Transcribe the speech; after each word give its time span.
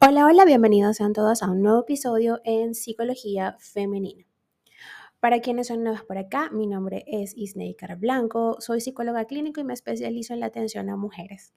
Hola, 0.00 0.26
hola, 0.26 0.44
bienvenidos 0.44 0.98
sean 0.98 1.12
todos 1.12 1.42
a 1.42 1.50
un 1.50 1.60
nuevo 1.60 1.80
episodio 1.80 2.40
en 2.44 2.76
Psicología 2.76 3.56
Femenina. 3.58 4.24
Para 5.18 5.40
quienes 5.40 5.66
son 5.66 5.82
nuevos 5.82 6.04
por 6.04 6.18
acá, 6.18 6.50
mi 6.52 6.68
nombre 6.68 7.02
es 7.08 7.36
Isneikar 7.36 7.96
Blanco, 7.96 8.58
soy 8.60 8.80
psicóloga 8.80 9.24
clínico 9.24 9.60
y 9.60 9.64
me 9.64 9.74
especializo 9.74 10.34
en 10.34 10.40
la 10.40 10.46
atención 10.46 10.88
a 10.88 10.96
mujeres, 10.96 11.52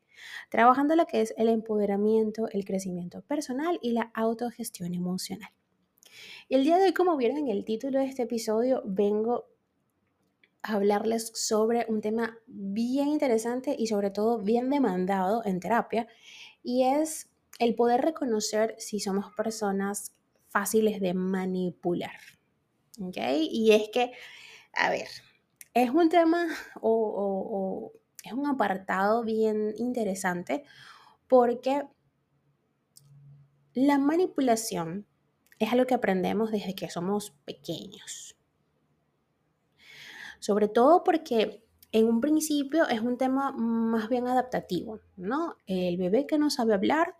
trabajando 0.49 0.95
lo 0.95 1.05
que 1.05 1.21
es 1.21 1.35
el 1.37 1.49
empoderamiento, 1.49 2.47
el 2.51 2.65
crecimiento 2.65 3.21
personal 3.21 3.77
y 3.79 3.91
la 3.91 4.11
autogestión 4.15 4.95
emocional. 4.95 5.51
Y 6.49 6.55
el 6.55 6.63
día 6.63 6.79
de 6.79 6.85
hoy, 6.85 6.93
como 6.93 7.17
vieron 7.17 7.37
en 7.37 7.49
el 7.49 7.63
título 7.63 7.99
de 7.99 8.05
este 8.05 8.23
episodio, 8.23 8.81
vengo 8.85 9.45
a 10.63 10.73
hablarles 10.73 11.31
sobre 11.35 11.85
un 11.89 12.01
tema 12.01 12.39
bien 12.47 13.07
interesante 13.07 13.75
y 13.77 13.85
sobre 13.85 14.09
todo 14.09 14.39
bien 14.39 14.71
demandado 14.71 15.43
en 15.45 15.59
terapia, 15.59 16.07
y 16.63 16.85
es 16.85 17.30
el 17.61 17.75
poder 17.75 18.01
reconocer 18.01 18.73
si 18.79 18.99
somos 18.99 19.31
personas 19.35 20.15
fáciles 20.49 20.99
de 20.99 21.13
manipular. 21.13 22.15
Y 22.97 23.71
es 23.71 23.89
que, 23.89 24.13
a 24.73 24.89
ver, 24.89 25.07
es 25.75 25.91
un 25.91 26.09
tema 26.09 26.47
o, 26.81 27.93
es 28.23 28.33
un 28.33 28.47
apartado 28.47 29.23
bien 29.23 29.75
interesante 29.77 30.63
porque 31.27 31.83
la 33.75 33.99
manipulación 33.99 35.05
es 35.59 35.71
algo 35.71 35.85
que 35.85 35.93
aprendemos 35.93 36.51
desde 36.51 36.73
que 36.73 36.89
somos 36.89 37.35
pequeños. 37.45 38.35
Sobre 40.39 40.67
todo 40.67 41.03
porque 41.03 41.63
en 41.91 42.07
un 42.07 42.21
principio 42.21 42.87
es 42.87 43.01
un 43.01 43.19
tema 43.19 43.51
más 43.51 44.09
bien 44.09 44.27
adaptativo, 44.27 44.99
¿no? 45.15 45.57
El 45.67 45.97
bebé 45.97 46.25
que 46.25 46.39
no 46.39 46.49
sabe 46.49 46.73
hablar 46.73 47.15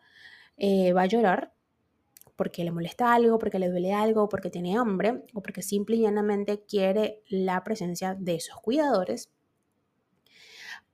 eh, 0.64 0.94
va 0.94 1.02
a 1.02 1.06
llorar 1.08 1.56
porque 2.36 2.64
le 2.64 2.72
molesta 2.72 3.16
algo, 3.16 3.40
porque 3.40 3.58
le 3.58 3.70
duele 3.70 3.94
algo, 3.94 4.30
porque 4.30 4.52
tiene 4.52 4.78
hambre 4.78 5.24
o 5.34 5.42
porque 5.42 5.64
simple 5.64 5.96
y 5.96 6.02
llanamente 6.02 6.66
quiere 6.66 7.24
la 7.30 7.64
presencia 7.64 8.14
de 8.14 8.36
esos 8.36 8.62
cuidadores. 8.62 9.32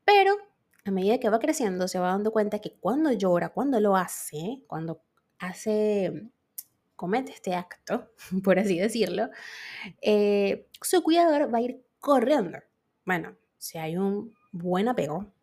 Pero 0.05 0.37
a 0.85 0.91
medida 0.91 1.19
que 1.19 1.29
va 1.29 1.39
creciendo 1.39 1.89
se 1.89 1.99
va 1.99 2.11
dando 2.11 2.31
cuenta 2.31 2.59
que 2.59 2.77
cuando 2.79 3.11
llora, 3.11 3.49
cuando 3.49 3.81
lo 3.81 3.97
hace, 3.97 4.63
cuando 4.67 5.01
hace, 5.37 6.29
comete 6.95 7.33
este 7.33 7.53
acto, 7.53 8.13
por 8.45 8.59
así 8.59 8.79
decirlo, 8.79 9.29
eh, 10.01 10.69
su 10.81 11.03
cuidador 11.03 11.53
va 11.53 11.57
a 11.57 11.61
ir 11.61 11.83
corriendo. 11.99 12.59
Bueno, 13.05 13.35
si 13.57 13.77
hay 13.77 13.97
un 13.97 14.33
buen 14.53 14.87
apego, 14.87 15.33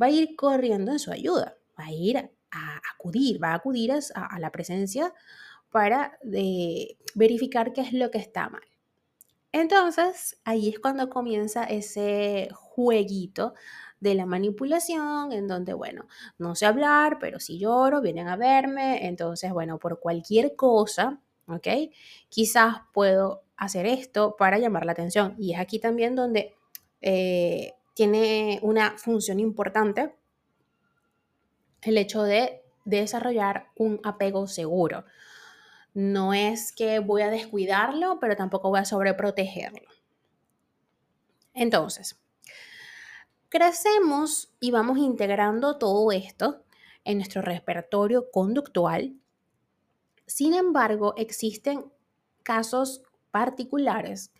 va 0.00 0.06
a 0.06 0.10
ir 0.10 0.36
corriendo 0.36 0.92
en 0.92 1.00
su 1.00 1.10
ayuda, 1.10 1.56
va 1.76 1.86
a 1.86 1.92
ir 1.92 2.30
a 2.52 2.80
acudir, 2.94 3.42
va 3.42 3.48
a 3.48 3.54
acudir 3.54 3.92
a, 3.92 4.38
la 4.38 4.52
presencia 4.52 5.12
para 5.70 6.18
eh, 6.32 6.96
verificar 7.14 7.72
qué 7.72 7.80
es 7.80 7.92
lo 7.92 8.10
que 8.10 8.18
está 8.18 8.48
mal. 8.48 8.62
Entonces, 9.52 10.40
ahí 10.44 10.68
es 10.68 10.78
cuando 10.78 11.10
comienza 11.10 11.64
ese 11.64 12.48
jueguito 12.52 13.54
de 14.00 14.14
la 14.14 14.26
manipulación, 14.26 15.32
en 15.32 15.46
donde, 15.46 15.74
bueno, 15.74 16.08
no 16.38 16.54
sé 16.54 16.66
hablar, 16.66 17.18
pero 17.20 17.38
si 17.38 17.58
lloro, 17.58 18.00
vienen 18.00 18.28
a 18.28 18.36
verme, 18.36 19.06
entonces, 19.06 19.52
bueno, 19.52 19.78
por 19.78 20.00
cualquier 20.00 20.56
cosa, 20.56 21.20
¿ok? 21.46 21.68
Quizás 22.28 22.76
puedo 22.92 23.44
hacer 23.56 23.86
esto 23.86 24.36
para 24.36 24.58
llamar 24.58 24.86
la 24.86 24.92
atención. 24.92 25.34
Y 25.38 25.52
es 25.52 25.60
aquí 25.60 25.78
también 25.78 26.16
donde 26.16 26.54
eh, 27.00 27.74
tiene 27.94 28.58
una 28.62 28.96
función 28.98 29.38
importante 29.38 30.14
el 31.82 31.98
hecho 31.98 32.22
de 32.22 32.62
desarrollar 32.84 33.68
un 33.76 34.00
apego 34.04 34.46
seguro. 34.46 35.04
No 35.94 36.32
es 36.32 36.72
que 36.72 37.00
voy 37.00 37.22
a 37.22 37.30
descuidarlo, 37.30 38.18
pero 38.20 38.36
tampoco 38.36 38.70
voy 38.70 38.80
a 38.80 38.84
sobreprotegerlo. 38.84 39.88
Entonces, 41.54 42.18
crecemos 43.48 44.54
y 44.58 44.70
vamos 44.70 44.98
integrando 44.98 45.76
todo 45.76 46.10
esto 46.12 46.64
en 47.04 47.18
nuestro 47.18 47.42
repertorio 47.42 48.30
conductual. 48.30 49.14
Sin 50.26 50.54
embargo, 50.54 51.14
existen 51.16 51.84
casos 52.42 53.02
particulares 53.30 54.32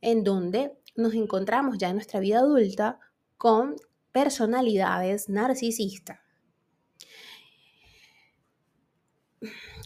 en 0.00 0.24
donde 0.24 0.76
nos 0.96 1.14
encontramos 1.14 1.78
ya 1.78 1.90
en 1.90 1.96
nuestra 1.96 2.18
vida 2.18 2.38
adulta 2.38 2.98
con 3.38 3.76
personalidades 4.10 5.28
narcisistas 5.28 6.18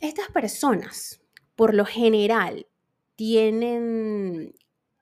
estas 0.00 0.28
personas, 0.30 1.20
por 1.54 1.74
lo 1.74 1.84
general, 1.84 2.66
tienen 3.16 4.54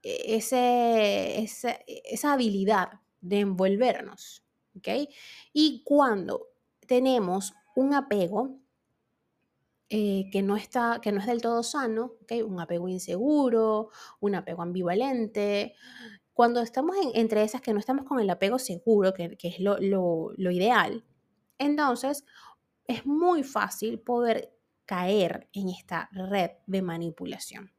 ese, 0.02 1.42
esa, 1.42 2.32
habilidad 2.32 3.00
de 3.20 3.40
envolvernos, 3.40 4.44
¿ok? 4.76 5.08
Y 5.52 5.82
cuando 5.84 6.48
tenemos 6.86 7.54
un 7.74 7.94
apego 7.94 8.58
eh, 9.88 10.28
que, 10.30 10.42
no 10.42 10.56
está, 10.56 11.00
que 11.02 11.10
no 11.10 11.20
es 11.20 11.26
del 11.26 11.40
todo 11.40 11.62
sano, 11.62 12.12
un 12.46 12.60
apego 12.60 12.88
inseguro, 12.88 13.90
un 14.20 14.34
apego 14.34 14.62
ambivalente, 14.62 15.74
cuando 16.34 16.60
estamos 16.60 16.96
entre 17.14 17.42
esas 17.42 17.60
que 17.60 17.72
no 17.72 17.78
estamos 17.78 18.04
con 18.04 18.20
el 18.20 18.28
apego 18.28 18.58
seguro, 18.58 19.14
que, 19.14 19.36
es 19.40 19.60
lo, 19.60 19.78
lo 19.78 20.50
ideal, 20.50 21.04
entonces 21.58 22.24
es 22.86 23.06
muy 23.06 23.42
fácil 23.42 24.00
poder 24.00 24.53
caer 24.86 25.48
en 25.52 25.68
esta 25.68 26.08
red 26.12 26.50
de 26.66 26.82
manipulación. 26.82 27.72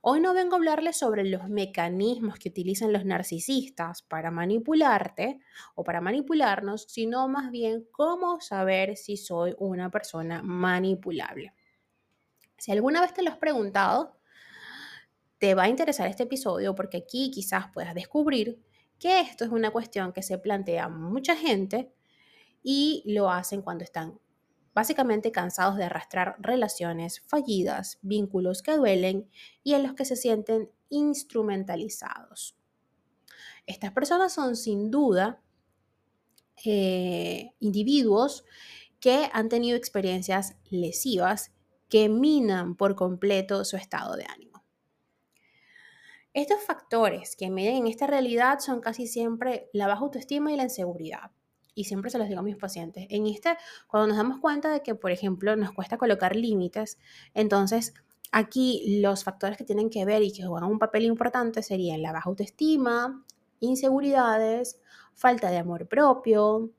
Hoy 0.00 0.20
no 0.20 0.34
vengo 0.34 0.54
a 0.54 0.58
hablarles 0.58 0.96
sobre 0.96 1.24
los 1.24 1.48
mecanismos 1.48 2.38
que 2.38 2.50
utilizan 2.50 2.92
los 2.92 3.04
narcisistas 3.04 4.02
para 4.02 4.30
manipularte 4.30 5.40
o 5.74 5.82
para 5.82 6.00
manipularnos, 6.00 6.84
sino 6.88 7.28
más 7.28 7.50
bien 7.50 7.86
cómo 7.90 8.40
saber 8.40 8.96
si 8.96 9.16
soy 9.16 9.54
una 9.58 9.90
persona 9.90 10.42
manipulable. 10.42 11.54
Si 12.58 12.72
alguna 12.72 13.00
vez 13.00 13.12
te 13.12 13.22
lo 13.22 13.30
has 13.30 13.38
preguntado, 13.38 14.16
te 15.38 15.54
va 15.54 15.64
a 15.64 15.68
interesar 15.68 16.08
este 16.08 16.22
episodio 16.22 16.74
porque 16.74 16.98
aquí 16.98 17.30
quizás 17.30 17.66
puedas 17.72 17.94
descubrir 17.94 18.62
que 18.98 19.20
esto 19.20 19.44
es 19.44 19.50
una 19.50 19.70
cuestión 19.70 20.12
que 20.12 20.22
se 20.22 20.38
plantea 20.38 20.88
mucha 20.88 21.36
gente 21.36 21.92
y 22.62 23.02
lo 23.06 23.30
hacen 23.30 23.60
cuando 23.60 23.84
están 23.84 24.18
básicamente 24.76 25.32
cansados 25.32 25.78
de 25.78 25.84
arrastrar 25.84 26.36
relaciones 26.38 27.22
fallidas, 27.26 27.98
vínculos 28.02 28.60
que 28.60 28.76
duelen 28.76 29.26
y 29.64 29.72
en 29.72 29.82
los 29.82 29.94
que 29.94 30.04
se 30.04 30.16
sienten 30.16 30.70
instrumentalizados. 30.90 32.58
Estas 33.64 33.92
personas 33.92 34.34
son 34.34 34.54
sin 34.54 34.90
duda 34.90 35.40
eh, 36.62 37.52
individuos 37.58 38.44
que 39.00 39.30
han 39.32 39.48
tenido 39.48 39.78
experiencias 39.78 40.56
lesivas 40.68 41.52
que 41.88 42.10
minan 42.10 42.76
por 42.76 42.96
completo 42.96 43.64
su 43.64 43.78
estado 43.78 44.14
de 44.14 44.26
ánimo. 44.26 44.62
Estos 46.34 46.62
factores 46.62 47.34
que 47.34 47.48
miden 47.48 47.76
en 47.76 47.86
esta 47.86 48.06
realidad 48.06 48.58
son 48.58 48.82
casi 48.82 49.06
siempre 49.06 49.70
la 49.72 49.86
baja 49.86 50.02
autoestima 50.02 50.52
y 50.52 50.56
la 50.56 50.64
inseguridad 50.64 51.30
y 51.76 51.84
siempre 51.84 52.10
se 52.10 52.18
los 52.18 52.26
digo 52.26 52.40
a 52.40 52.42
mis 52.42 52.56
pacientes, 52.56 53.06
en 53.10 53.26
este, 53.26 53.56
cuando 53.86 54.08
nos 54.08 54.16
damos 54.16 54.40
cuenta 54.40 54.72
de 54.72 54.82
que, 54.82 54.96
por 54.96 55.12
ejemplo, 55.12 55.54
nos 55.54 55.72
cuesta 55.72 55.98
colocar 55.98 56.34
límites, 56.34 56.98
entonces 57.34 57.92
aquí 58.32 58.98
los 59.00 59.22
factores 59.22 59.58
que 59.58 59.64
tienen 59.64 59.90
que 59.90 60.04
ver 60.04 60.22
y 60.22 60.32
que 60.32 60.44
juegan 60.44 60.70
un 60.70 60.78
papel 60.78 61.04
importante 61.04 61.62
serían 61.62 62.02
la 62.02 62.12
baja 62.12 62.30
autoestima, 62.30 63.24
inseguridades, 63.60 64.80
falta 65.14 65.50
de 65.50 65.58
amor 65.58 65.86
propio, 65.86 66.70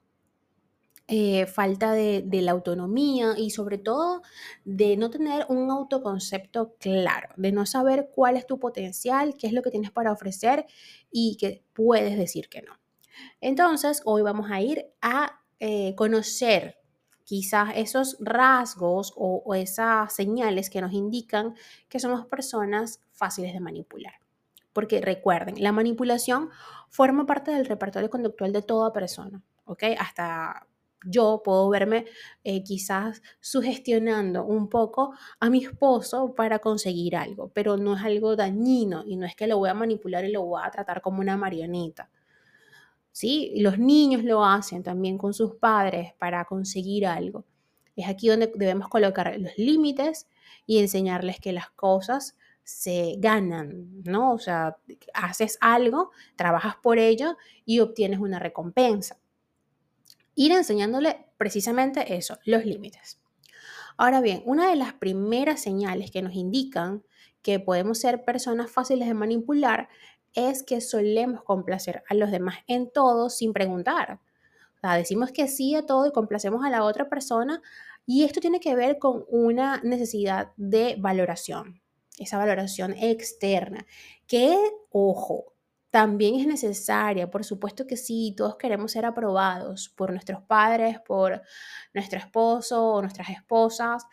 eh, 1.08 1.46
falta 1.46 1.94
de, 1.94 2.24
de, 2.26 2.42
la 2.42 2.52
autonomía 2.52 3.36
y 3.38 3.52
sobre 3.52 3.78
todo 3.78 4.24
de 4.66 4.98
no 4.98 5.10
tener 5.10 5.46
un 5.48 5.72
autoconcepto 5.72 6.76
claro, 6.80 7.30
de 7.38 7.52
no 7.52 7.66
saber 7.66 8.10
cuál 8.14 8.36
es 8.36 8.48
tu 8.48 8.60
potencial, 8.60 9.36
qué 9.38 9.48
es 9.48 9.54
lo 9.54 9.62
que 9.62 9.72
tienes 9.72 9.92
para 9.92 10.12
ofrecer 10.12 10.66
y 11.12 11.38
que 11.38 11.64
puedes 11.74 12.18
decir 12.18 12.50
que 12.50 12.62
no. 12.64 12.74
Entonces, 13.42 14.02
hoy 14.06 14.22
vamos 14.22 14.50
a 14.52 14.62
ir 14.62 14.86
a 15.02 15.42
eh, 15.60 15.96
conocer 15.96 16.78
quizás 17.28 17.72
esos 17.76 18.16
rasgos 18.22 19.14
o, 19.18 19.54
esas 19.54 20.14
señales 20.14 20.70
que 20.70 20.80
nos 20.80 20.94
indican 20.94 21.56
que 21.90 22.00
somos 22.00 22.26
personas 22.26 23.02
fáciles 23.12 23.54
de 23.54 23.60
manipular. 23.60 24.14
Porque 24.72 25.02
recuerden, 25.02 25.62
la 25.62 25.74
manipulación 25.74 26.50
forma 26.90 27.26
parte 27.26 27.52
del 27.52 27.66
repertorio 27.66 28.10
conductual 28.10 28.54
de 28.54 28.62
toda 28.62 28.94
persona, 28.94 29.44
¿ok? 29.66 29.84
Hasta 30.00 30.68
yo 31.06 31.42
puedo 31.44 31.68
verme 31.70 32.06
eh, 32.44 32.64
quizás 32.64 33.22
sugestionando 33.42 34.46
un 34.46 34.70
poco 34.70 35.14
a 35.40 35.50
mi 35.50 35.66
esposo 35.66 36.34
para 36.34 36.60
conseguir 36.60 37.18
algo, 37.18 37.50
pero 37.54 37.76
no 37.76 37.98
es 37.98 38.04
algo 38.04 38.38
dañino 38.38 39.04
y 39.06 39.18
no 39.18 39.26
es 39.26 39.36
que 39.36 39.48
lo 39.48 39.58
voy 39.58 39.70
a 39.70 39.74
manipular 39.74 40.24
y 40.24 40.32
lo 40.32 40.44
voy 40.44 40.62
a 40.64 40.72
tratar 40.72 41.02
como 41.02 41.20
una 41.20 41.36
marioneta. 41.36 42.10
¿Sí? 43.18 43.52
Los 43.56 43.80
niños 43.80 44.24
lo 44.24 44.46
hacen 44.46 44.84
también 44.84 45.18
con 45.18 45.34
sus 45.34 45.56
padres 45.56 46.14
para 46.20 46.46
conseguir 46.46 47.08
algo. 47.08 47.46
Es 47.96 48.08
aquí 48.08 48.28
donde 48.28 48.52
debemos 48.54 48.90
colocar 48.90 49.36
los 49.40 49.58
límites 49.58 50.28
y 50.68 50.78
enseñarles 50.78 51.40
que 51.40 51.52
las 51.52 51.72
cosas 51.72 52.38
se 52.64 53.16
ganan, 53.18 54.04
¿no? 54.04 54.34
O 54.34 54.38
sea, 54.38 54.78
haces 55.16 55.58
algo, 55.62 56.12
trabajas 56.36 56.76
por 56.76 57.00
ello 57.00 57.38
y 57.66 57.80
obtienes 57.80 58.20
una 58.20 58.38
recompensa. 58.38 59.18
Ir 60.36 60.52
enseñándole 60.52 61.26
precisamente 61.40 62.16
eso, 62.16 62.38
los 62.46 62.66
límites. 62.66 63.20
Ahora 63.98 64.22
bien, 64.22 64.44
una 64.46 64.70
de 64.70 64.76
las 64.76 64.94
primeras 64.94 65.60
señales 65.60 66.12
que 66.12 66.22
nos 66.22 66.36
indican 66.36 67.04
que 67.42 67.60
podemos 67.60 67.98
ser 67.98 68.24
personas 68.26 68.70
fáciles 68.70 69.08
de 69.08 69.16
manipular 69.16 69.90
es 70.34 70.64
que 70.64 70.82
solemos 70.82 71.44
complacer 71.44 72.04
a 72.10 72.14
los 72.14 72.32
demás 72.32 72.58
en 72.68 72.92
todo 72.92 73.30
sin 73.30 73.54
preguntar. 73.54 74.20
O 74.78 74.80
sea, 74.80 74.96
decimos 74.96 75.32
que 75.32 75.48
sí 75.48 75.76
a 75.76 75.86
todo 75.86 76.06
y 76.06 76.12
complacemos 76.12 76.64
a 76.64 76.70
la 76.70 76.84
otra 76.84 77.10
persona 77.10 77.62
y 78.06 78.24
esto 78.24 78.40
tiene 78.40 78.60
que 78.60 78.76
ver 78.76 79.00
con 79.00 79.26
una 79.30 79.82
necesidad 79.84 80.54
de 80.56 80.96
valoración, 81.00 81.82
esa 82.20 82.38
valoración 82.38 82.94
externa, 82.94 83.86
que, 84.28 84.58
ojo, 84.92 85.54
también 85.90 86.36
es 86.36 86.48
necesaria, 86.48 87.32
por 87.32 87.44
supuesto 87.44 87.88
que 87.88 87.98
sí, 87.98 88.34
todos 88.38 88.58
queremos 88.58 88.92
ser 88.92 89.06
aprobados 89.06 89.90
por 89.90 90.12
nuestros 90.12 90.42
padres, 90.44 91.00
por 91.00 91.42
nuestro 91.94 92.20
esposo 92.20 92.94
o 92.94 93.02
nuestras 93.02 93.30
esposas, 93.30 94.06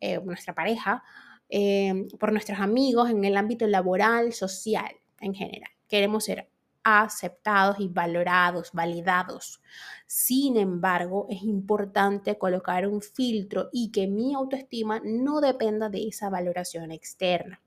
eh, 0.00 0.20
nuestra 0.24 0.54
pareja, 0.54 1.02
eh, 1.48 2.06
por 2.20 2.32
nuestros 2.32 2.60
amigos 2.60 3.10
en 3.10 3.24
el 3.24 3.36
ámbito 3.36 3.66
laboral, 3.66 4.32
social 4.32 5.01
en 5.22 5.34
general. 5.34 5.70
Queremos 5.88 6.24
ser 6.24 6.48
aceptados 6.84 7.78
y 7.78 7.88
valorados, 7.88 8.70
validados. 8.72 9.62
Sin 10.06 10.56
embargo, 10.56 11.26
es 11.30 11.42
importante 11.42 12.38
colocar 12.38 12.86
un 12.86 13.00
filtro 13.00 13.68
y 13.72 13.90
que 13.90 14.06
mi 14.06 14.34
autoestima 14.34 15.00
no 15.04 15.40
dependa 15.40 15.88
de 15.88 16.08
esa 16.08 16.28
valoración 16.28 16.90
externa. 16.90 17.62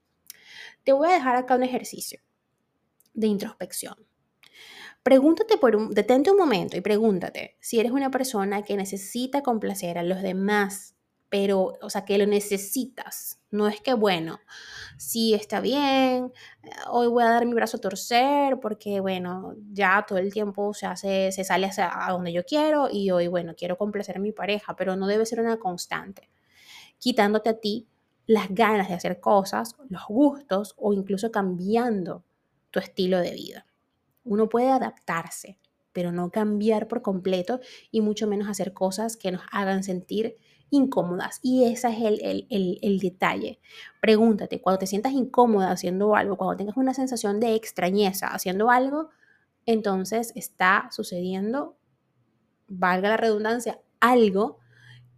Te 0.84 0.92
voy 0.94 1.10
a 1.10 1.14
dejar 1.14 1.36
acá 1.36 1.56
un 1.56 1.64
ejercicio 1.64 2.20
de 3.14 3.28
introspección. 3.28 3.96
Pregúntate 5.02 5.58
por 5.58 5.76
un, 5.76 5.94
detente 5.94 6.32
un 6.32 6.38
momento 6.38 6.76
y 6.78 6.82
pregúntate 6.82 7.58
si 7.60 7.80
eres 7.80 7.92
una 7.92 8.10
persona 8.10 8.64
que 8.64 8.76
necesita 8.76 9.44
complacer 9.44 9.98
a 9.98 10.04
los 10.04 10.22
demás, 10.22 10.95
pero, 11.30 11.74
o 11.82 11.90
sea, 11.90 12.06
que 12.06 12.18
lo 12.18 12.26
necesitas. 12.28 13.40
No 13.52 13.68
es 13.68 13.82
que, 13.82 13.94
bueno, 13.94 14.40
sí 14.98 15.34
está 15.34 15.62
bien, 15.62 16.32
hoy 16.90 17.08
voy 17.08 17.24
a 17.24 17.30
dar 17.30 17.46
mi 17.46 17.54
brazo 17.54 17.78
a 17.78 17.82
torcer 17.82 18.60
porque, 18.60 19.00
bueno, 19.00 19.56
ya 19.72 20.06
todo 20.08 20.20
el 20.20 20.34
tiempo 20.34 20.74
se 20.74 20.86
hace, 20.88 21.32
se 21.32 21.44
sale 21.44 21.68
hacia 21.68 21.90
a 22.06 22.12
donde 22.12 22.34
yo 22.34 22.44
quiero 22.46 22.90
y 22.92 23.12
hoy, 23.12 23.28
bueno, 23.28 23.54
quiero 23.58 23.78
complacer 23.78 24.18
a 24.18 24.20
mi 24.20 24.32
pareja, 24.32 24.76
pero 24.76 24.96
no 24.96 25.08
debe 25.08 25.26
ser 25.26 25.40
una 25.40 25.58
constante, 25.58 26.30
quitándote 27.00 27.50
a 27.50 27.60
ti 27.60 27.88
las 28.28 28.48
ganas 28.50 28.90
de 28.90 28.96
hacer 28.96 29.20
cosas, 29.20 29.76
los 29.90 30.06
gustos 30.08 30.74
o 30.78 30.94
incluso 30.94 31.32
cambiando 31.32 32.24
tu 32.72 32.80
estilo 32.80 33.20
de 33.20 33.32
vida. 33.32 33.66
Uno 34.24 34.50
puede 34.50 34.70
adaptarse, 34.72 35.60
pero 35.96 36.12
no 36.12 36.30
cambiar 36.30 36.90
por 36.90 37.02
completo 37.02 37.62
y 37.90 38.02
mucho 38.02 38.28
menos 38.28 38.50
hacer 38.50 38.74
cosas 38.74 39.16
que 39.16 39.32
nos 39.32 39.44
hagan 39.50 39.82
sentir 39.82 40.36
incómodas. 40.70 41.40
Y 41.42 41.64
ese 41.64 41.88
es 41.88 41.96
el, 42.02 42.48
el, 42.82 43.00
detalle. 43.00 43.62
Pregúntate, 44.02 44.60
cuando 44.60 44.80
te 44.80 44.88
sientas 44.88 45.14
incómoda 45.14 45.72
haciendo 45.72 46.14
algo, 46.18 46.36
cuando 46.36 46.58
tengas 46.58 46.76
una 46.76 46.94
sensación 46.94 47.40
de 47.40 47.56
extrañeza 47.56 48.28
haciendo 48.28 48.70
algo, 48.70 49.08
entonces 49.66 50.34
está 50.36 50.90
sucediendo, 50.92 51.78
valga 52.68 53.08
la 53.08 53.18
redundancia, 53.18 53.80
algo 54.02 54.60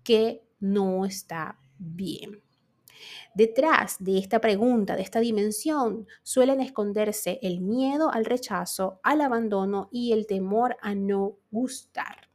que 0.03 0.43
no 0.59 1.05
está 1.05 1.57
bien. 1.79 2.43
Detrás 3.37 3.97
de 3.99 4.17
esta 4.17 4.41
pregunta, 4.41 4.95
de 4.95 5.03
esta 5.03 5.19
dimensión, 5.19 6.07
suelen 6.23 6.59
esconderse 6.59 7.37
el 7.43 7.61
miedo 7.61 8.11
al 8.11 8.25
rechazo, 8.25 8.99
al 9.03 9.21
abandono 9.21 9.89
y 9.91 10.11
el 10.11 10.25
temor 10.25 10.75
a 10.81 10.95
no 10.95 11.37
gustar. 11.51 12.29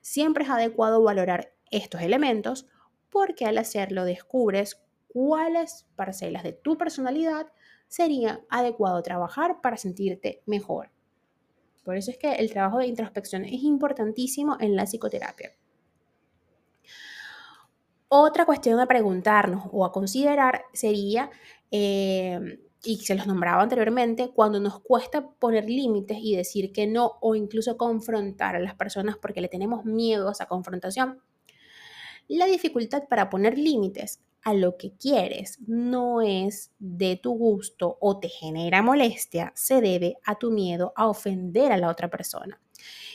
Siempre 0.00 0.44
es 0.44 0.50
adecuado 0.50 1.02
valorar 1.02 1.52
estos 1.72 2.02
elementos 2.02 2.68
porque 3.10 3.46
al 3.46 3.58
hacerlo 3.58 4.04
descubres 4.04 4.80
cuáles 5.08 5.88
parcelas 5.96 6.44
de 6.44 6.52
tu 6.52 6.78
personalidad 6.78 7.48
sería 7.88 8.44
adecuado 8.48 9.02
trabajar 9.02 9.60
para 9.60 9.76
sentirte 9.76 10.44
mejor. 10.46 10.92
Por 11.82 11.96
eso 11.96 12.12
es 12.12 12.16
que 12.16 12.34
el 12.34 12.48
trabajo 12.48 12.78
de 12.78 12.86
introspección 12.86 13.44
es 13.44 13.64
importantísimo 13.64 14.56
en 14.60 14.76
la 14.76 14.84
psicoterapia. 14.84 15.50
Otra 18.14 18.44
cuestión 18.44 18.78
a 18.78 18.84
preguntarnos 18.84 19.64
o 19.72 19.86
a 19.86 19.90
considerar 19.90 20.66
sería, 20.74 21.30
eh, 21.70 22.58
y 22.84 22.98
se 22.98 23.14
los 23.14 23.26
nombraba 23.26 23.62
anteriormente, 23.62 24.32
cuando 24.34 24.60
nos 24.60 24.80
cuesta 24.80 25.30
poner 25.30 25.64
límites 25.64 26.18
y 26.20 26.36
decir 26.36 26.72
que 26.72 26.86
no 26.86 27.12
o 27.22 27.34
incluso 27.34 27.78
confrontar 27.78 28.54
a 28.54 28.60
las 28.60 28.74
personas 28.74 29.16
porque 29.16 29.40
le 29.40 29.48
tenemos 29.48 29.86
miedo 29.86 30.28
a 30.28 30.32
esa 30.32 30.44
confrontación. 30.44 31.22
La 32.28 32.44
dificultad 32.44 33.04
para 33.08 33.30
poner 33.30 33.56
límites 33.56 34.20
a 34.42 34.52
lo 34.52 34.76
que 34.76 34.92
quieres 34.92 35.58
no 35.66 36.20
es 36.20 36.70
de 36.78 37.16
tu 37.16 37.32
gusto 37.32 37.96
o 37.98 38.20
te 38.20 38.28
genera 38.28 38.82
molestia, 38.82 39.54
se 39.56 39.80
debe 39.80 40.18
a 40.26 40.34
tu 40.34 40.50
miedo 40.50 40.92
a 40.96 41.08
ofender 41.08 41.72
a 41.72 41.78
la 41.78 41.88
otra 41.88 42.10
persona. 42.10 42.60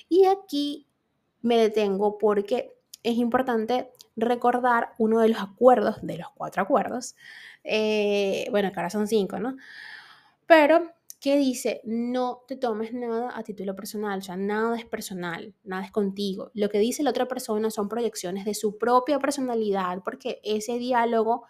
Y 0.09 0.25
aquí 0.25 0.87
me 1.43 1.59
detengo 1.59 2.17
porque 2.17 2.76
es 3.07 3.17
importante 3.17 3.89
recordar 4.17 4.93
uno 4.97 5.21
de 5.21 5.29
los 5.29 5.39
acuerdos, 5.39 5.97
de 6.01 6.17
los 6.17 6.29
cuatro 6.31 6.61
acuerdos, 6.61 7.15
eh, 7.63 8.47
bueno, 8.51 8.71
que 8.71 8.79
ahora 8.79 8.89
son 8.89 9.07
cinco, 9.07 9.39
¿no? 9.39 9.55
Pero 10.45 10.91
que 11.21 11.37
dice, 11.37 11.81
no 11.85 12.43
te 12.47 12.57
tomes 12.57 12.93
nada 12.93 13.31
a 13.33 13.43
título 13.43 13.75
personal, 13.75 14.19
o 14.19 14.21
sea, 14.21 14.35
nada 14.35 14.77
es 14.77 14.85
personal, 14.85 15.55
nada 15.63 15.85
es 15.85 15.91
contigo. 15.91 16.51
Lo 16.53 16.69
que 16.69 16.79
dice 16.79 17.01
la 17.01 17.11
otra 17.11 17.27
persona 17.27 17.71
son 17.71 17.87
proyecciones 17.87 18.43
de 18.43 18.53
su 18.53 18.77
propia 18.77 19.19
personalidad, 19.19 20.03
porque 20.03 20.41
ese 20.43 20.77
diálogo 20.77 21.45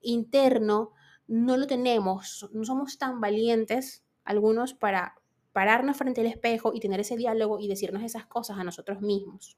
interno 0.00 0.92
no 1.28 1.56
lo 1.56 1.68
tenemos, 1.68 2.48
no 2.52 2.64
somos 2.64 2.98
tan 2.98 3.20
valientes 3.20 4.04
algunos 4.24 4.74
para 4.74 5.14
pararnos 5.56 5.96
frente 5.96 6.20
al 6.20 6.26
espejo 6.26 6.72
y 6.74 6.80
tener 6.80 7.00
ese 7.00 7.16
diálogo 7.16 7.58
y 7.58 7.66
decirnos 7.66 8.02
esas 8.02 8.26
cosas 8.26 8.58
a 8.58 8.62
nosotros 8.62 9.00
mismos. 9.00 9.56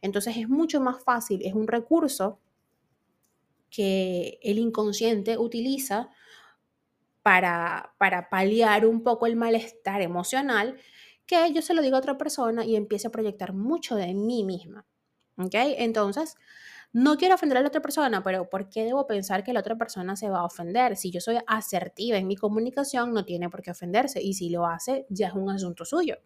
Entonces 0.00 0.36
es 0.36 0.48
mucho 0.48 0.80
más 0.80 1.02
fácil, 1.02 1.44
es 1.44 1.54
un 1.54 1.66
recurso 1.66 2.38
que 3.68 4.38
el 4.44 4.60
inconsciente 4.60 5.38
utiliza 5.38 6.08
para, 7.22 7.96
para 7.98 8.30
paliar 8.30 8.86
un 8.86 9.02
poco 9.02 9.26
el 9.26 9.34
malestar 9.34 10.02
emocional 10.02 10.78
que 11.26 11.52
yo 11.52 11.62
se 11.62 11.74
lo 11.74 11.82
digo 11.82 11.96
a 11.96 11.98
otra 11.98 12.16
persona 12.16 12.64
y 12.64 12.76
empiece 12.76 13.08
a 13.08 13.10
proyectar 13.10 13.52
mucho 13.52 13.96
de 13.96 14.14
mí 14.14 14.44
misma. 14.44 14.86
¿Ok? 15.36 15.54
Entonces, 15.54 16.36
no 16.92 17.16
quiero 17.16 17.36
ofender 17.36 17.58
a 17.58 17.60
la 17.60 17.68
otra 17.68 17.80
persona, 17.80 18.22
pero 18.22 18.50
¿por 18.50 18.68
qué 18.68 18.84
debo 18.84 19.06
pensar 19.06 19.44
que 19.44 19.52
la 19.52 19.60
otra 19.60 19.76
persona 19.76 20.16
se 20.16 20.28
va 20.28 20.40
a 20.40 20.44
ofender? 20.44 20.96
Si 20.96 21.12
yo 21.12 21.20
soy 21.20 21.38
asertiva 21.46 22.18
en 22.18 22.26
mi 22.26 22.36
comunicación, 22.36 23.12
no 23.12 23.24
tiene 23.24 23.48
por 23.48 23.62
qué 23.62 23.70
ofenderse. 23.70 24.20
Y 24.20 24.34
si 24.34 24.50
lo 24.50 24.66
hace, 24.66 25.06
ya 25.08 25.28
es 25.28 25.34
un 25.34 25.50
asunto 25.50 25.84
suyo. 25.84 26.16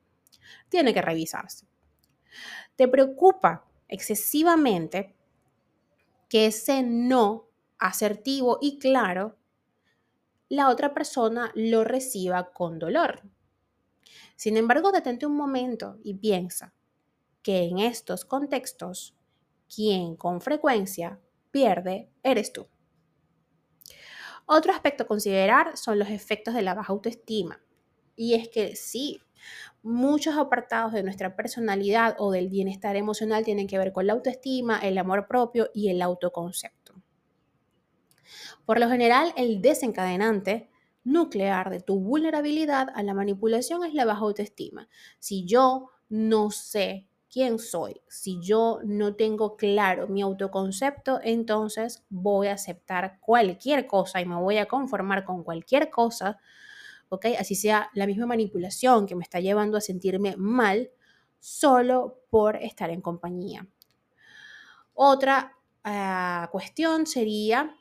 Tiene 0.71 0.94
que 0.94 1.02
revisarse. 1.02 1.66
¿Te 2.76 2.88
preocupa 2.88 3.66
excesivamente 3.88 5.14
que 6.30 6.47
ese 6.47 6.83
no 6.83 7.50
asertivo 7.78 8.59
y 8.62 8.78
claro, 8.78 9.37
la 10.49 10.71
otra 10.71 10.94
persona 10.94 11.52
lo 11.54 11.85
reciba 11.85 12.52
con 12.52 12.78
dolor? 12.78 13.23
Sin 14.35 14.56
embargo, 14.56 14.92
detente 14.92 15.26
un 15.26 15.37
momento 15.37 15.99
y 16.02 16.14
piensa 16.14 16.73
que 17.42 17.64
en 17.64 17.78
estos 17.78 18.25
contextos 18.25 19.14
quien 19.73 20.16
con 20.16 20.40
frecuencia 20.40 21.21
pierde 21.50 22.11
eres 22.23 22.52
tú. 22.52 22.68
Otro 24.47 24.73
aspecto 24.73 25.04
a 25.04 25.06
considerar 25.06 25.76
son 25.76 25.99
los 25.99 26.11
efectos 26.11 26.54
de 26.54 26.62
la 26.62 26.75
baja 26.75 26.92
autoestima. 26.92 27.61
Y 28.16 28.35
es 28.35 28.49
que 28.49 28.76
sí, 28.76 29.21
muchos 29.83 30.37
apartados 30.37 30.92
de 30.92 31.02
nuestra 31.02 31.35
personalidad 31.35 32.16
o 32.18 32.30
del 32.30 32.49
bienestar 32.49 32.97
emocional 32.97 33.44
tienen 33.44 33.66
que 33.66 33.78
ver 33.78 33.92
con 33.92 34.06
la 34.06 34.12
autoestima, 34.12 34.78
el 34.78 34.99
amor 34.99 35.26
propio 35.26 35.71
y 35.75 35.88
el 35.88 36.02
autoconcepto. 36.02 36.94
Por 38.64 38.80
lo 38.80 38.88
general, 38.88 39.33
el 39.37 39.61
desencadenante 39.61 40.71
nuclear 41.04 41.71
de 41.71 41.80
tu 41.80 42.00
vulnerabilidad 42.00 42.88
a 42.94 43.02
la 43.02 43.14
manipulación 43.14 43.85
es 43.85 43.94
la 43.94 44.04
baja 44.04 44.21
autoestima. 44.21 44.88
Si 45.18 45.44
yo 45.44 45.90
no 46.09 46.50
sé 46.50 47.09
quién 47.35 47.59
soy. 47.59 48.00
Si 48.07 48.41
yo 48.41 48.79
no 48.85 49.17
tengo 49.17 49.57
claro 49.57 50.07
mi 50.07 50.23
autoconcepto, 50.23 51.19
entonces 51.21 52.05
voy 52.09 52.47
a 52.47 52.53
aceptar 52.53 53.19
cualquier 53.19 53.88
cosa 53.88 54.21
y 54.21 54.25
me 54.25 54.37
voy 54.37 54.59
a 54.59 54.67
conformar 54.67 55.25
con 55.25 55.43
cualquier 55.43 55.91
cosa, 55.91 56.38
¿ok? 57.09 57.26
Así 57.37 57.57
sea 57.57 57.91
la 57.93 58.07
misma 58.07 58.26
manipulación 58.26 59.05
que 59.07 59.17
me 59.17 59.25
está 59.25 59.41
llevando 59.41 59.76
a 59.76 59.81
sentirme 59.81 60.37
mal 60.37 60.93
solo 61.41 62.21
por 62.31 62.55
estar 62.55 62.91
en 62.91 63.00
compañía. 63.00 63.67
Otra 64.93 65.57
ah, 65.83 66.49
cuestión 66.53 67.05
sería 67.05 67.75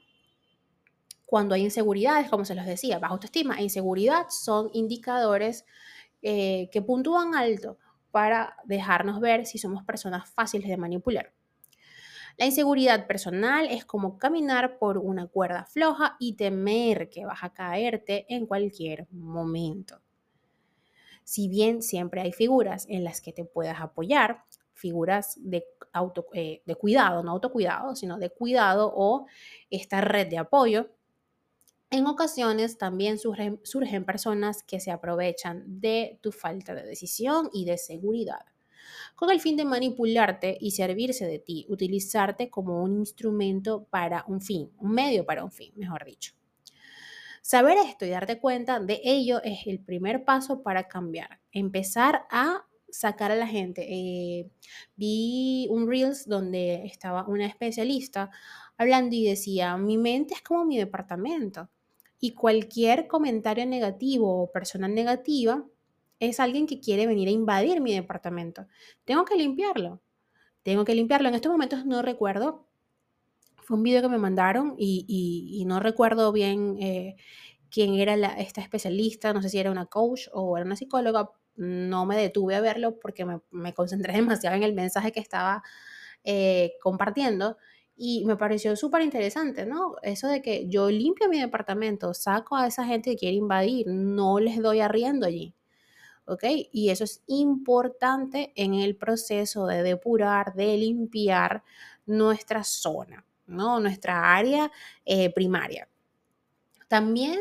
cuando 1.28 1.54
hay 1.54 1.62
inseguridades, 1.62 2.28
como 2.28 2.44
se 2.44 2.56
los 2.56 2.66
decía, 2.66 2.98
baja 2.98 3.14
autoestima 3.14 3.60
e 3.60 3.64
inseguridad 3.64 4.30
son 4.30 4.72
indicadores 4.74 5.64
eh, 6.24 6.70
que 6.72 6.82
puntúan 6.82 7.36
alto 7.36 7.78
para 8.14 8.56
dejarnos 8.64 9.20
ver 9.20 9.48
si 9.48 9.58
somos 9.58 9.84
personas 9.84 10.30
fáciles 10.30 10.70
de 10.70 10.78
manipular. 10.78 11.34
La 12.38 12.46
inseguridad 12.46 13.08
personal 13.08 13.68
es 13.72 13.86
como 13.86 14.20
caminar 14.20 14.78
por 14.78 15.00
una 15.00 15.26
cuerda 15.26 15.66
floja 15.66 16.16
y 16.20 16.34
temer 16.36 17.10
que 17.10 17.26
vas 17.26 17.44
a 17.44 17.54
caerte 17.56 18.28
en 18.30 18.46
cualquier 18.46 19.08
momento. 19.10 20.00
Si 21.24 21.48
bien 21.48 21.82
siempre 21.82 22.22
hay 22.22 22.34
figuras 22.34 22.86
en 22.88 23.04
las 23.04 23.20
que 23.20 23.34
te 23.34 23.46
puedas 23.46 23.82
apoyar, 23.82 24.44
figuras 24.76 25.40
de, 25.42 25.66
eh, 26.34 26.62
de 26.64 26.76
cuidado, 26.76 27.24
no 27.24 27.32
autocuidado, 27.32 27.96
sino 27.96 28.20
de 28.20 28.30
cuidado 28.30 28.94
o 28.96 29.26
esta 29.72 30.02
red 30.02 30.28
de 30.28 30.38
apoyo, 30.38 30.92
en 31.94 32.08
ocasiones 32.08 32.80
también 32.80 33.20
surgen, 33.20 33.60
surgen, 33.64 34.04
personas 34.04 34.64
que 34.64 34.80
se 34.80 34.90
aprovechan 34.90 35.64
de 35.80 36.18
tu 36.24 36.32
falta 36.32 36.74
de 36.74 36.82
decisión 36.82 37.52
y 37.54 37.66
de 37.66 37.78
seguridad, 37.78 38.48
con 39.16 39.30
el 39.30 39.40
fin 39.40 39.56
de 39.58 39.64
manipularte 39.64 40.58
y 40.60 40.72
servirse 40.72 41.28
de 41.28 41.38
ti, 41.38 41.68
utilizarte 41.70 42.50
como 42.50 42.82
un 42.82 42.98
instrumento 42.98 43.84
para 43.92 44.26
un 44.28 44.42
fin, 44.42 44.72
un 44.80 44.92
medio 44.92 45.24
para 45.24 45.44
un 45.44 45.52
fin, 45.52 45.72
mejor 45.76 46.04
dicho. 46.04 46.34
Saber 47.44 47.78
esto 47.78 48.06
y 48.06 48.10
darte 48.10 48.40
cuenta 48.40 48.80
de 48.80 49.00
ello 49.04 49.40
es 49.44 49.68
el 49.68 49.80
primer 49.80 50.26
paso 50.26 50.64
para 50.64 50.88
cambiar, 50.88 51.42
empezar 51.52 52.26
a 52.32 52.66
sacar 52.90 53.32
a 53.32 53.36
la 53.36 53.46
gente. 53.46 53.86
Eh, 53.88 54.50
vi 54.96 55.68
un 55.70 55.88
Reels 55.88 56.28
donde 56.28 56.86
estaba 56.86 57.28
una 57.28 57.46
especialista 57.46 58.32
hablando 58.78 59.16
y 59.16 59.26
decía, 59.26 59.78
mi 59.78 60.00
mente 60.00 60.34
es 60.34 60.42
como 60.42 60.66
mi 60.66 60.80
departamento 60.80 61.70
y 62.24 62.32
cualquier 62.32 63.08
comentario 63.08 63.66
negativo 63.66 64.44
o 64.44 64.50
persona 64.50 64.88
negativa 64.88 65.66
es 66.22 66.40
alguien 66.40 66.68
que 66.68 66.80
quiere 66.80 67.06
venir 67.06 67.28
a 67.28 67.32
invadir 67.32 67.82
mi 67.82 67.94
departamento. 67.94 68.66
Tengo 69.04 69.26
que 69.26 69.36
limpiarlo. 69.36 70.02
Tengo 70.62 70.86
que 70.86 70.96
limpiarlo. 70.96 71.28
En 71.28 71.36
estos 71.36 71.52
momentos 71.52 71.86
no 71.86 72.02
recuerdo. 72.02 72.66
Fue 73.58 73.76
un 73.76 73.84
video 73.84 74.02
que 74.02 74.08
me 74.08 74.20
mandaron 74.20 74.76
y, 74.78 75.66
no 75.68 75.82
recuerdo 75.82 76.32
bien 76.32 76.78
eh, 76.80 77.18
quién 77.70 77.96
era 77.96 78.16
esta 78.38 78.62
especialista. 78.62 79.34
No 79.34 79.42
sé 79.42 79.50
si 79.50 79.60
era 79.60 79.70
una 79.70 79.88
coach 79.88 80.30
o 80.32 80.56
era 80.56 80.66
una 80.66 80.78
psicóloga. 80.78 81.30
No 81.58 82.06
me 82.06 82.16
detuve 82.16 82.56
a 82.56 82.62
verlo 82.62 83.00
porque 83.00 83.26
me, 83.26 83.74
concentré 83.74 84.14
demasiado 84.16 84.56
en 84.56 84.64
el 84.64 84.74
mensaje 84.74 85.12
que 85.12 85.20
estaba 85.20 85.62
eh, 86.24 86.76
compartiendo. 86.82 87.58
Y 87.96 88.26
me 88.26 88.36
pareció 88.38 88.76
súper 88.76 89.02
interesante, 89.04 89.66
¿no? 89.66 89.96
Eso 90.02 90.28
de 90.28 90.42
que 90.42 90.68
yo 90.68 90.90
limpio 90.90 91.30
mi 91.30 91.40
departamento, 91.40 92.14
saco 92.14 92.56
a 92.56 92.68
esa 92.68 92.86
gente 92.86 93.12
que 93.12 93.18
quiere 93.18 93.36
invadir, 93.38 93.88
no 93.88 94.40
les 94.40 94.58
doy 94.62 94.80
arriendo 94.80 95.28
allí. 95.28 95.54
¿Ok? 96.26 96.44
Y 96.72 96.90
eso 96.90 97.04
es 97.04 97.22
importante 97.28 98.54
en 98.56 98.74
el 98.76 98.96
proceso 98.96 99.68
de 99.68 99.84
depurar, 99.84 100.54
de 100.56 100.78
limpiar 100.78 101.64
nuestra 102.06 102.64
zona, 102.64 103.26
¿no? 103.46 103.80
Nuestra 103.80 104.36
área 104.36 104.72
eh, 105.06 105.32
primaria. 105.34 105.90
También 106.88 107.40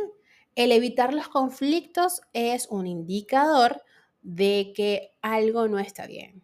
el 0.57 0.73
evitar 0.73 1.15
los 1.15 1.29
conflictos 1.29 2.23
es 2.33 2.67
un 2.69 2.87
indicador 2.87 3.83
de 4.23 4.73
que 4.75 5.13
algo 5.23 5.69
no 5.69 5.79
está 5.79 6.07
bien 6.07 6.43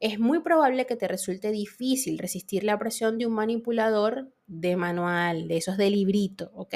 es 0.00 0.18
muy 0.18 0.40
probable 0.40 0.86
que 0.86 0.96
te 0.96 1.06
resulte 1.06 1.50
difícil 1.50 2.18
resistir 2.18 2.64
la 2.64 2.78
presión 2.78 3.18
de 3.18 3.26
un 3.26 3.34
manipulador 3.34 4.32
de 4.46 4.74
manual, 4.74 5.46
de 5.46 5.58
esos 5.58 5.76
de 5.76 5.90
librito, 5.90 6.50
¿ok? 6.54 6.74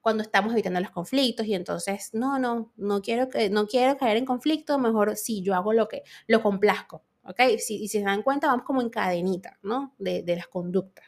Cuando 0.00 0.22
estamos 0.22 0.52
evitando 0.52 0.80
los 0.80 0.90
conflictos 0.90 1.44
y 1.46 1.54
entonces, 1.54 2.10
no, 2.14 2.38
no, 2.38 2.72
no 2.76 3.02
quiero, 3.02 3.28
no 3.50 3.66
quiero 3.66 3.98
caer 3.98 4.16
en 4.16 4.24
conflicto, 4.24 4.78
mejor 4.78 5.16
si 5.16 5.42
yo 5.42 5.54
hago 5.56 5.72
lo 5.72 5.88
que, 5.88 6.04
lo 6.28 6.40
complazco, 6.40 7.02
¿ok? 7.24 7.40
Si, 7.58 7.82
y 7.82 7.88
si 7.88 7.98
se 7.98 8.04
dan 8.04 8.22
cuenta, 8.22 8.46
vamos 8.46 8.64
como 8.64 8.80
en 8.80 8.90
cadenita, 8.90 9.58
¿no? 9.62 9.94
De, 9.98 10.22
de 10.22 10.36
las 10.36 10.46
conductas. 10.46 11.06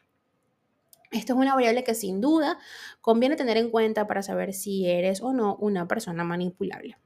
Esto 1.13 1.33
es 1.35 1.39
una 1.39 1.55
variable 1.55 1.85
que 1.85 1.95
sin 1.95 2.21
duda 2.21 2.59
conviene 3.01 3.37
tener 3.37 3.57
en 3.57 3.71
cuenta 3.71 4.09
para 4.09 4.23
saber 4.23 4.53
si 4.53 4.87
eres 4.87 5.23
o 5.23 5.33
no 5.33 5.55
una 5.57 5.87
persona 5.87 6.25
manipulable. 6.25 6.99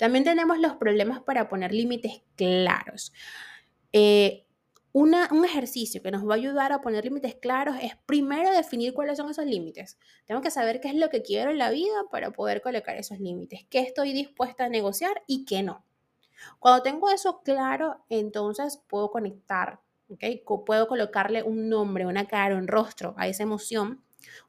También 0.00 0.24
tenemos 0.24 0.58
los 0.58 0.76
problemas 0.76 1.20
para 1.20 1.50
poner 1.50 1.74
límites 1.74 2.22
claros. 2.34 3.12
Eh, 3.92 4.46
un 4.92 5.14
ejercicio 5.44 6.02
que 6.02 6.10
nos 6.10 6.26
va 6.26 6.32
a 6.32 6.36
ayudar 6.38 6.72
a 6.72 6.80
poner 6.80 7.04
límites 7.04 7.34
claros 7.34 7.76
es 7.82 7.92
primero 8.06 8.50
definir 8.50 8.94
cuáles 8.94 9.18
son 9.18 9.28
esos 9.28 9.44
límites. 9.44 9.98
Tengo 10.24 10.40
que 10.40 10.50
saber 10.50 10.80
qué 10.80 10.88
es 10.88 10.94
lo 10.94 11.10
que 11.10 11.20
quiero 11.20 11.50
en 11.50 11.58
la 11.58 11.68
vida 11.68 11.92
para 12.10 12.30
poder 12.30 12.62
colocar 12.62 12.96
esos 12.96 13.20
límites, 13.20 13.66
qué 13.68 13.80
estoy 13.80 14.14
dispuesta 14.14 14.64
a 14.64 14.68
negociar 14.70 15.22
y 15.26 15.44
qué 15.44 15.62
no. 15.62 15.84
Cuando 16.60 16.82
tengo 16.82 17.10
eso 17.10 17.42
claro, 17.42 18.02
entonces 18.08 18.80
puedo 18.88 19.10
conectar, 19.10 19.80
¿okay? 20.08 20.42
puedo 20.64 20.88
colocarle 20.88 21.42
un 21.42 21.68
nombre, 21.68 22.06
una 22.06 22.26
cara, 22.26 22.56
un 22.56 22.68
rostro 22.68 23.14
a 23.18 23.28
esa 23.28 23.42
emoción 23.42 24.02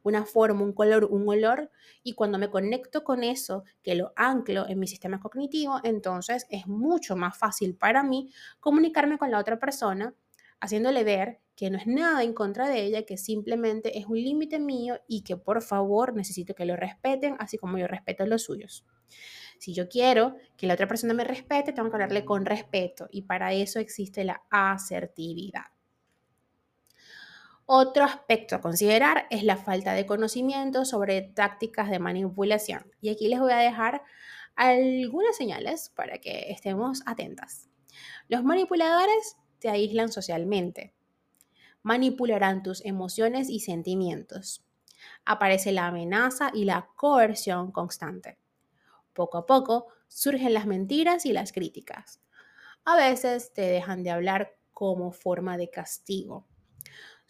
una 0.03 0.25
forma, 0.25 0.63
un 0.63 0.73
color, 0.73 1.05
un 1.05 1.27
olor, 1.27 1.71
y 2.03 2.13
cuando 2.13 2.37
me 2.37 2.49
conecto 2.49 3.03
con 3.03 3.23
eso, 3.23 3.63
que 3.83 3.95
lo 3.95 4.13
anclo 4.15 4.67
en 4.67 4.79
mi 4.79 4.87
sistema 4.87 5.19
cognitivo, 5.19 5.79
entonces 5.83 6.47
es 6.49 6.67
mucho 6.67 7.15
más 7.15 7.37
fácil 7.37 7.75
para 7.75 8.03
mí 8.03 8.31
comunicarme 8.59 9.17
con 9.17 9.31
la 9.31 9.39
otra 9.39 9.59
persona, 9.59 10.13
haciéndole 10.59 11.03
ver 11.03 11.39
que 11.55 11.69
no 11.69 11.77
es 11.77 11.87
nada 11.87 12.23
en 12.23 12.33
contra 12.33 12.67
de 12.69 12.83
ella, 12.83 13.03
que 13.03 13.17
simplemente 13.17 13.97
es 13.99 14.05
un 14.05 14.17
límite 14.17 14.59
mío 14.59 14.99
y 15.07 15.23
que 15.23 15.37
por 15.37 15.61
favor 15.61 16.15
necesito 16.15 16.55
que 16.55 16.65
lo 16.65 16.75
respeten, 16.75 17.35
así 17.39 17.57
como 17.57 17.77
yo 17.77 17.87
respeto 17.87 18.25
los 18.25 18.43
suyos. 18.43 18.85
Si 19.59 19.73
yo 19.73 19.89
quiero 19.89 20.35
que 20.57 20.65
la 20.65 20.73
otra 20.73 20.87
persona 20.87 21.13
me 21.13 21.23
respete, 21.23 21.73
tengo 21.73 21.89
que 21.89 21.95
hablarle 21.95 22.25
con 22.25 22.45
respeto 22.45 23.07
y 23.11 23.23
para 23.23 23.53
eso 23.53 23.79
existe 23.79 24.23
la 24.23 24.41
asertividad. 24.49 25.65
Otro 27.73 28.03
aspecto 28.03 28.57
a 28.57 28.59
considerar 28.59 29.27
es 29.29 29.43
la 29.43 29.55
falta 29.55 29.93
de 29.93 30.05
conocimiento 30.05 30.83
sobre 30.83 31.21
tácticas 31.21 31.89
de 31.89 31.99
manipulación. 31.99 32.91
Y 32.99 33.07
aquí 33.07 33.29
les 33.29 33.39
voy 33.39 33.53
a 33.53 33.59
dejar 33.59 34.03
algunas 34.57 35.37
señales 35.37 35.89
para 35.95 36.17
que 36.17 36.51
estemos 36.51 37.01
atentas. 37.05 37.69
Los 38.27 38.43
manipuladores 38.43 39.37
te 39.59 39.69
aíslan 39.69 40.11
socialmente. 40.11 40.93
Manipularán 41.81 42.61
tus 42.61 42.83
emociones 42.83 43.49
y 43.49 43.61
sentimientos. 43.61 44.65
Aparece 45.23 45.71
la 45.71 45.87
amenaza 45.87 46.51
y 46.53 46.65
la 46.65 46.89
coerción 46.97 47.71
constante. 47.71 48.37
Poco 49.13 49.37
a 49.37 49.45
poco 49.45 49.87
surgen 50.09 50.53
las 50.53 50.65
mentiras 50.65 51.25
y 51.25 51.31
las 51.31 51.53
críticas. 51.53 52.19
A 52.83 52.97
veces 52.97 53.53
te 53.53 53.61
dejan 53.61 54.03
de 54.03 54.11
hablar 54.11 54.57
como 54.73 55.13
forma 55.13 55.55
de 55.55 55.69
castigo 55.69 56.50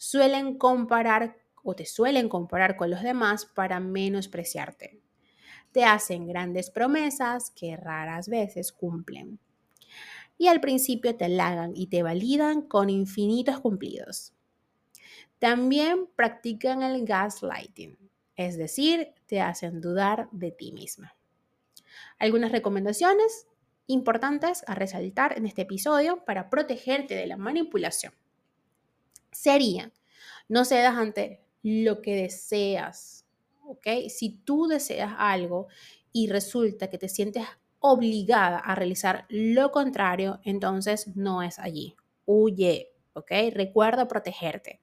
suelen 0.02 0.58
comparar 0.58 1.36
o 1.62 1.76
te 1.76 1.86
suelen 1.86 2.28
comparar 2.28 2.76
con 2.76 2.90
los 2.90 3.02
demás 3.02 3.46
para 3.46 3.78
menospreciarte. 3.78 5.00
Te 5.70 5.84
hacen 5.84 6.26
grandes 6.26 6.70
promesas 6.70 7.52
que 7.52 7.76
raras 7.76 8.28
veces 8.28 8.72
cumplen. 8.72 9.38
Y 10.38 10.48
al 10.48 10.60
principio 10.60 11.14
te 11.14 11.26
halagan 11.26 11.70
y 11.76 11.86
te 11.86 12.02
validan 12.02 12.62
con 12.62 12.90
infinitos 12.90 13.60
cumplidos. 13.60 14.32
También 15.38 16.08
practican 16.16 16.82
el 16.82 17.06
gaslighting, 17.06 17.96
es 18.34 18.58
decir, 18.58 19.14
te 19.26 19.40
hacen 19.40 19.80
dudar 19.80 20.28
de 20.32 20.50
ti 20.50 20.72
misma. 20.72 21.14
Algunas 22.18 22.50
recomendaciones 22.50 23.46
importantes 23.86 24.64
a 24.66 24.74
resaltar 24.74 25.38
en 25.38 25.46
este 25.46 25.62
episodio 25.62 26.24
para 26.24 26.50
protegerte 26.50 27.14
de 27.14 27.28
la 27.28 27.36
manipulación 27.36 28.12
sería, 29.32 29.92
no 30.48 30.64
cedas 30.64 30.96
ante 30.96 31.42
lo 31.62 32.02
que 32.02 32.14
deseas, 32.14 33.26
¿ok? 33.66 33.86
Si 34.08 34.30
tú 34.44 34.66
deseas 34.66 35.14
algo 35.18 35.68
y 36.12 36.28
resulta 36.28 36.90
que 36.90 36.98
te 36.98 37.08
sientes 37.08 37.44
obligada 37.80 38.58
a 38.58 38.74
realizar 38.74 39.26
lo 39.28 39.72
contrario, 39.72 40.40
entonces 40.44 41.16
no 41.16 41.42
es 41.42 41.58
allí. 41.58 41.96
Huye, 42.26 42.92
¿ok? 43.14 43.32
Recuerda 43.52 44.06
protegerte. 44.06 44.80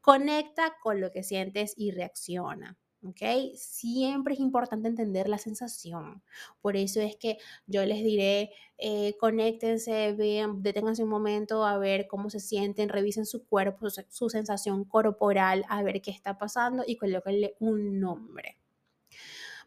Conecta 0.00 0.76
con 0.82 1.00
lo 1.00 1.10
que 1.10 1.22
sientes 1.22 1.74
y 1.76 1.90
reacciona. 1.90 2.78
¿Ok? 3.08 3.54
Siempre 3.54 4.34
es 4.34 4.40
importante 4.40 4.88
entender 4.88 5.28
la 5.28 5.38
sensación. 5.38 6.22
Por 6.60 6.76
eso 6.76 7.00
es 7.00 7.16
que 7.16 7.38
yo 7.66 7.84
les 7.84 8.02
diré, 8.02 8.50
eh, 8.78 9.16
conéctense, 9.18 10.12
vean, 10.12 10.62
deténganse 10.62 11.02
un 11.02 11.10
momento 11.10 11.64
a 11.64 11.78
ver 11.78 12.06
cómo 12.06 12.30
se 12.30 12.40
sienten, 12.40 12.88
revisen 12.88 13.26
su 13.26 13.46
cuerpo, 13.46 13.88
su, 13.90 14.30
sensación 14.30 14.84
corporal, 14.84 15.64
a 15.68 15.82
ver 15.82 16.00
qué 16.02 16.10
está 16.10 16.38
pasando 16.38 16.84
y 16.86 16.96
colóquenle 16.96 17.56
un 17.60 18.00
nombre. 18.00 18.58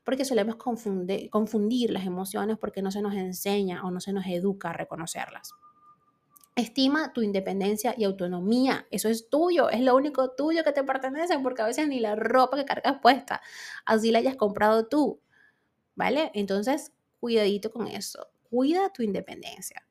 Porque 0.03 0.25
solemos 0.25 0.55
confundir, 0.55 1.29
confundir 1.29 1.91
las 1.91 2.05
emociones 2.05 2.57
porque 2.57 2.81
no 2.81 2.91
se 2.91 3.01
nos 3.01 3.13
enseña 3.13 3.83
o 3.85 3.91
no 3.91 3.99
se 3.99 4.13
nos 4.13 4.25
educa 4.25 4.71
a 4.71 4.73
reconocerlas. 4.73 5.53
Estima 6.59 7.13
tu 7.13 7.21
independencia 7.21 7.95
y 7.97 8.03
autonomía. 8.03 8.85
Eso 8.91 9.07
es 9.07 9.29
tuyo, 9.29 9.69
es 9.69 9.79
lo 9.79 9.95
único 9.95 10.31
tuyo 10.31 10.65
que 10.65 10.73
te 10.73 10.83
pertenece, 10.83 11.39
porque 11.39 11.61
a 11.61 11.65
veces 11.65 11.87
ni 11.87 12.01
la 12.01 12.17
ropa 12.17 12.57
que 12.57 12.65
cargas 12.65 12.99
puesta, 13.01 13.41
así 13.85 14.11
la 14.11 14.19
hayas 14.19 14.35
comprado 14.35 14.89
tú. 14.89 15.21
¿Vale? 15.95 16.31
Entonces, 16.33 16.91
cuidadito 17.21 17.71
con 17.71 17.87
eso. 17.87 18.27
Cuida 18.49 18.91
tu 18.91 19.03
independencia. 19.03 19.87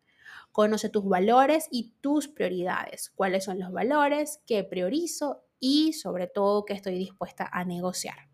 Conoce 0.53 0.91
tus 0.91 1.07
valores 1.09 1.69
y 1.71 1.95
tus 2.03 2.29
prioridades. 2.29 3.11
¿Cuáles 3.15 3.45
son 3.45 3.59
los 3.59 3.73
valores 3.73 4.43
que 4.47 4.63
priorizo 4.63 5.47
y 5.59 5.95
sobre 5.95 6.27
todo 6.27 6.67
que 6.67 6.75
estoy 6.75 6.99
dispuesta 6.99 7.49
a 7.51 7.65
negociar? 7.65 8.29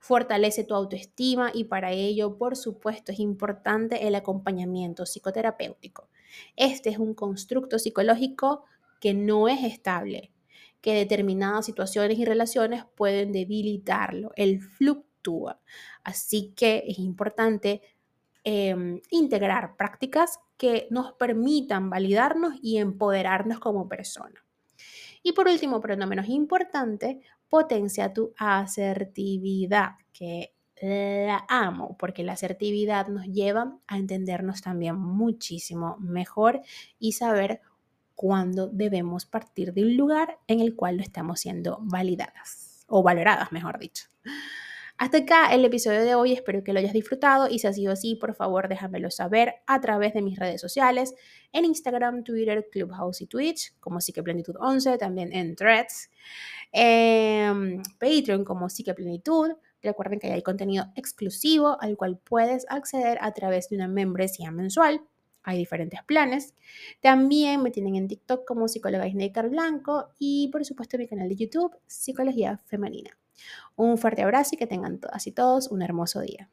Fortalece 0.00 0.64
tu 0.64 0.74
autoestima 0.74 1.50
y 1.54 1.64
para 1.64 1.92
ello, 1.92 2.36
por 2.36 2.56
supuesto, 2.56 3.10
es 3.10 3.20
importante 3.20 4.06
el 4.06 4.16
acompañamiento 4.16 5.06
psicoterapéutico. 5.06 6.10
Este 6.56 6.90
es 6.90 6.98
un 6.98 7.14
constructo 7.14 7.78
psicológico 7.78 8.64
que 9.00 9.14
no 9.14 9.48
es 9.48 9.64
estable, 9.64 10.32
que 10.80 10.94
determinadas 10.94 11.66
situaciones 11.66 12.18
y 12.18 12.24
relaciones 12.24 12.84
pueden 12.94 13.32
debilitarlo. 13.32 14.32
Él 14.36 14.60
fluctúa. 14.60 15.60
Así 16.04 16.52
que 16.56 16.84
es 16.86 16.98
importante 16.98 17.82
em, 18.44 19.00
integrar 19.10 19.76
prácticas 19.76 20.38
que 20.56 20.86
nos 20.90 21.12
permitan 21.12 21.90
validarnos 21.90 22.54
y 22.62 22.78
empoderarnos 22.78 23.60
como 23.60 23.88
persona. 23.88 24.44
Y 25.22 25.32
por 25.32 25.48
último, 25.48 25.80
pero 25.80 25.96
no 25.96 26.06
menos 26.06 26.28
importante, 26.28 27.20
potencia 27.48 28.12
tu 28.12 28.32
asertividad, 28.36 29.92
que 30.12 30.51
la 30.82 31.44
amo, 31.48 31.96
porque 31.98 32.24
la 32.24 32.32
asertividad 32.32 33.06
nos 33.06 33.26
lleva 33.26 33.78
a 33.86 33.98
entendernos 33.98 34.62
también 34.62 34.96
muchísimo 34.98 35.96
mejor 36.00 36.60
y 36.98 37.12
saber 37.12 37.60
cuándo 38.14 38.68
debemos 38.68 39.24
partir 39.24 39.72
de 39.72 39.82
un 39.82 39.96
lugar 39.96 40.38
en 40.48 40.60
el 40.60 40.74
cual 40.74 40.96
lo 40.96 41.02
estamos 41.02 41.40
siendo 41.40 41.78
validadas 41.82 42.84
o 42.88 43.02
valoradas, 43.02 43.52
mejor 43.52 43.78
dicho. 43.78 44.08
Hasta 44.98 45.18
acá 45.18 45.52
el 45.52 45.64
episodio 45.64 46.02
de 46.02 46.14
hoy, 46.14 46.32
espero 46.32 46.62
que 46.62 46.72
lo 46.72 46.78
hayas 46.78 46.92
disfrutado 46.92 47.48
y 47.48 47.58
si 47.58 47.66
ha 47.66 47.72
sido 47.72 47.92
así, 47.92 48.14
por 48.14 48.34
favor 48.34 48.68
déjamelo 48.68 49.10
saber 49.10 49.54
a 49.66 49.80
través 49.80 50.14
de 50.14 50.22
mis 50.22 50.38
redes 50.38 50.60
sociales, 50.60 51.14
en 51.52 51.64
Instagram, 51.64 52.22
Twitter, 52.22 52.68
Clubhouse 52.70 53.20
y 53.20 53.26
Twitch, 53.26 53.74
como 53.80 54.00
Psiqueplenitud 54.00 54.54
11, 54.60 54.98
también 54.98 55.32
en 55.32 55.56
Threads, 55.56 56.10
en 56.70 57.82
Patreon 57.98 58.44
como 58.44 58.68
Psiqueplenitud, 58.68 59.52
Recuerden 59.82 60.18
que 60.18 60.32
hay 60.32 60.42
contenido 60.42 60.86
exclusivo 60.94 61.80
al 61.80 61.96
cual 61.96 62.18
puedes 62.18 62.66
acceder 62.68 63.18
a 63.20 63.32
través 63.32 63.68
de 63.68 63.76
una 63.76 63.88
membresía 63.88 64.50
mensual. 64.50 65.02
Hay 65.42 65.58
diferentes 65.58 66.02
planes. 66.04 66.54
También 67.00 67.62
me 67.62 67.70
tienen 67.70 67.96
en 67.96 68.08
TikTok 68.08 68.46
como 68.46 68.68
psicóloga 68.68 69.08
Isneikar 69.08 69.48
Blanco 69.48 70.10
y 70.18 70.48
por 70.52 70.64
supuesto 70.64 70.98
mi 70.98 71.08
canal 71.08 71.28
de 71.28 71.36
YouTube, 71.36 71.76
Psicología 71.86 72.58
Femenina. 72.66 73.18
Un 73.74 73.98
fuerte 73.98 74.22
abrazo 74.22 74.54
y 74.54 74.58
que 74.58 74.66
tengan 74.66 75.00
todas 75.00 75.26
y 75.26 75.32
todos 75.32 75.68
un 75.68 75.82
hermoso 75.82 76.20
día. 76.20 76.48